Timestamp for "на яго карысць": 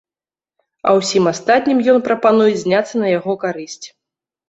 3.07-3.83